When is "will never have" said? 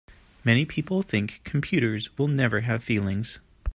2.17-2.83